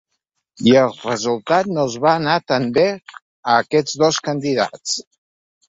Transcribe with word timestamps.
I 0.69 0.71
el 0.83 0.95
resultat 1.01 1.69
no 1.75 1.83
els 1.83 1.99
va 2.07 2.15
anar 2.21 2.39
tan 2.53 2.67
bé 2.79 2.87
a 3.19 3.61
aquests 3.67 3.97
dos 4.07 4.21
candidats. 4.33 5.01